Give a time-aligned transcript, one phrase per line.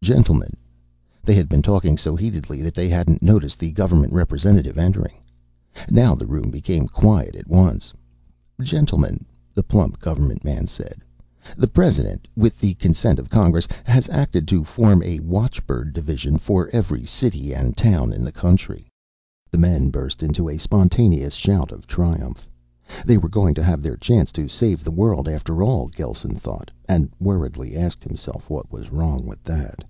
[0.00, 0.56] "Gentlemen"
[1.24, 5.18] They had been talking so heatedly that they hadn't noticed the government representative entering.
[5.90, 7.92] Now the room became quiet at once.
[8.58, 11.02] "Gentlemen," the plump government man said,
[11.58, 16.70] "the President, with the consent of Congress, has acted to form a watchbird division for
[16.72, 18.88] every city and town in the country."
[19.50, 22.48] The men burst into a spontaneous shout of triumph.
[23.04, 26.70] They were going to have their chance to save the world after all, Gelsen thought,
[26.88, 29.84] and worriedly asked himself what was wrong with that.